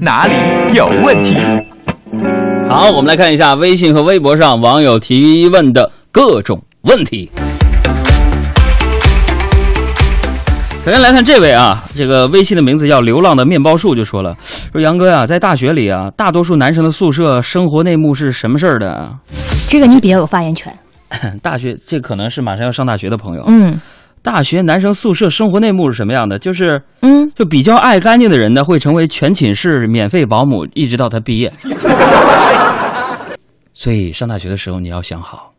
[0.00, 0.34] 哪里
[0.74, 1.36] 有问题？
[2.68, 7.30] 好，我们来看一下微信和微博上网友提问的各种问题。
[10.84, 14.34] 首先来看这位啊，这个微信的名字叫“流浪的面包树”，就说了
[14.72, 19.10] 说杨哥呀、在大学里啊，大多数男生的宿舍生活内幕是什么事儿的啊？
[19.68, 20.74] 这个你比较有发言权。
[21.42, 23.78] 大学这可能是马上要上大学的朋友，嗯
[24.22, 26.38] 大学男生宿舍生活内幕是什么样的？
[26.38, 31.48] 就是嗯，就比较爱干净的人呢，会成为全寝室免费保姆，一直到他毕业。
[33.72, 35.52] 所以上大学的时候，你要想好，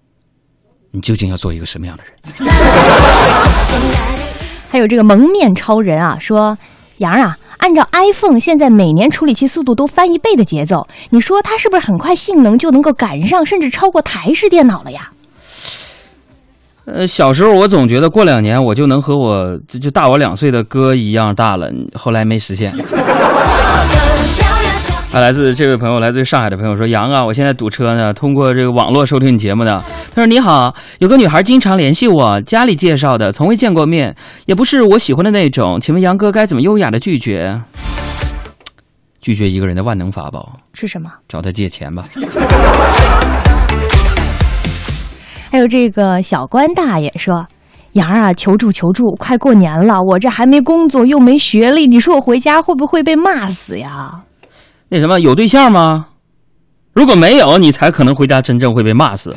[0.91, 2.11] 你究竟要做一个什么样的人。
[4.69, 6.57] 还有这个蒙面超人啊，说
[6.97, 15.11] 杨啊，按照 iPhone 现在每年处理器速度都翻一倍的节奏，你说它是不是很快性能就能够赶上，甚至超过台式电脑了呀？
[16.93, 22.73] 呃，小时候我总觉得过两年我就能和我就就大我两岁的哥一样大了，后来没实现。
[25.11, 29.83] 啊，来自这位朋友，来自于上海的朋友说：“杨啊，我现在堵车呢，通过这个网络收听你节目的。
[30.13, 34.15] 他说你好，有个女孩经常联系我，家里介绍的，从未见过面，
[34.45, 37.59] 也不是我喜欢的那种，请问杨哥该怎么优雅的拒绝？
[39.19, 41.11] 拒绝一个人的万能法宝，是什么？
[41.27, 42.03] 找他借钱吧。
[45.49, 47.47] 还有这个小关大爷说。
[47.93, 49.15] 杨儿啊，求助求助！
[49.15, 54.21] 快过年了，我这还没工作又没学历，你说我回家会不会被骂死呀？
[54.89, 56.05] 那什么，有对象吗？
[56.93, 59.33] 如果没有，你才可能回家真正会被骂死，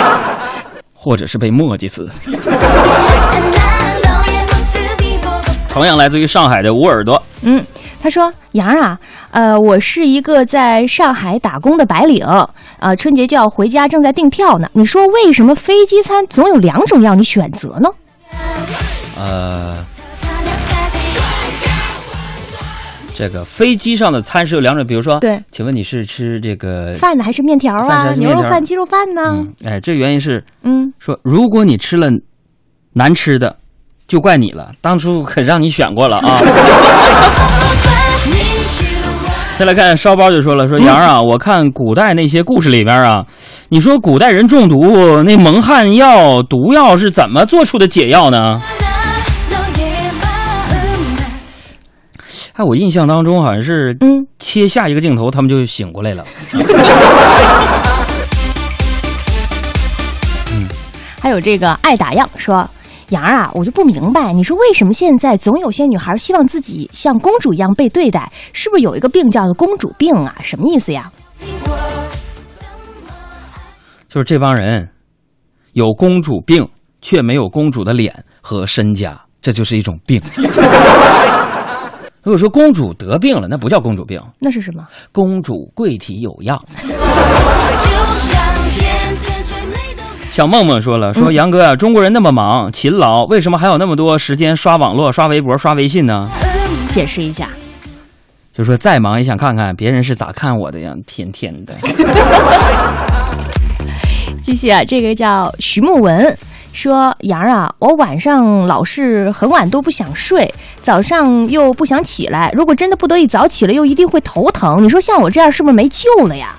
[0.94, 2.10] 或者是被磨叽死。
[5.68, 7.62] 同样来自于上海的捂耳朵，嗯，
[8.02, 8.98] 他说：“杨儿啊，
[9.30, 12.26] 呃，我是一个在上海打工的白领，
[12.80, 14.68] 呃，春节就要回家，正在订票呢。
[14.72, 17.88] 你说为什么飞机餐总有两种让你选择呢？
[19.16, 19.76] 呃，
[23.14, 28.12] 这个飞机上的餐是有两种，比如说，对，请问你是吃这个饭呢还是面条啊？
[28.18, 29.22] 牛肉饭、鸡肉饭呢？
[29.36, 32.10] 嗯，哎，这原因是嗯，说，如果你吃了
[32.94, 33.54] 难吃的，
[34.08, 36.36] 就怪你了，当初可让你选过了啊。
[39.62, 43.24] 再来看烧包就说了，说杨啊，我看古代那些故事里边啊，
[43.68, 48.60] 你说古代人中毒那蒙汗药、毒药是怎么做出的解药呢？
[52.54, 56.24] 哎，我印象当中好像是，嗯，切下一个镜头，他们就醒过来了。
[60.50, 60.66] 嗯
[61.22, 62.68] 还有这个爱打样说。”
[63.12, 68.32] 杨儿啊，我就不明白，你说为什么现在总有些女孩希望自己像公主一样被对待？
[68.54, 70.34] 是不是有一个病叫做公主病啊？
[70.42, 71.12] 什么意思呀？
[74.08, 74.88] 就是这帮人
[75.74, 76.66] 有公主病，
[77.02, 80.20] 却没有公主的脸和身家，这就是一种病。
[82.22, 84.86] 如果说公主得病了，那不叫公主病，那是什么？
[85.12, 86.58] 公主贵体有恙。
[90.32, 96.26] 小梦梦说了：“说杨哥啊，中国人那么忙勤劳，为什么还有那么多时间刷网络、刷微博、刷微信呢？”
[96.88, 97.50] 解释一下，
[98.50, 101.74] 就说再忙也想看看别人是咋看我的呀，天天的。
[104.42, 106.34] 继续啊，这个叫徐木文
[106.72, 110.50] 说：“杨儿啊，我晚上老是很晚都不想睡，
[110.80, 112.50] 早上又不想起来。
[112.56, 114.82] 如果真的不得已早起了，又一定会头疼。
[114.82, 116.56] 你说像我这样是不是没救了呀？”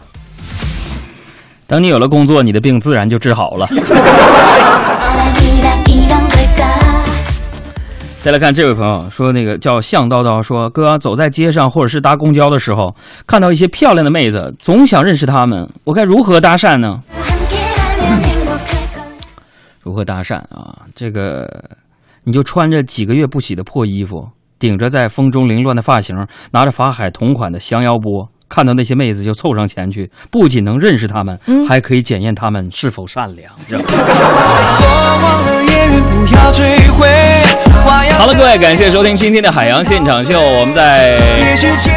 [1.68, 3.68] 等你有了工作，你的病自然就治好了。
[8.20, 12.96] 再来看这位朋友说，那个叫向叨叨说，哥走在街上或者是搭公交的时候，
[13.28, 17.04] 看到一些漂亮的妹子，总想认识她们，我该如何搭讪呢？
[19.82, 20.74] 如何搭讪啊？
[20.96, 21.50] 这个
[22.24, 24.26] 你就穿着几个月不洗的破衣服，
[24.58, 26.16] 顶着在风中凌乱的发型，
[26.52, 28.26] 拿着法海同款的降妖钵。
[28.54, 33.52] 看到那些妹子就凑上前去，不仅能认识她们，嗯还可以检验她们是否善良。
[38.16, 40.40] 好了，各位，感谢收听今天的海洋现场秀。
[40.40, 41.18] 我们在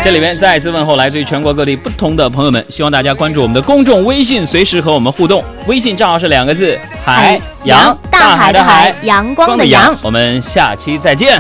[0.03, 5.45] 这里边再一次问候来自于全国各地不同的朋友们，希望大家关注我们的公众微信，随时和我们互动。
[5.67, 9.95] 微信账号是两个字：海洋，大海的海，阳光的阳。
[10.01, 11.39] 我们下期再见。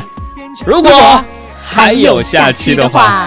[0.67, 1.25] 如果
[1.65, 3.27] 还有下期的话。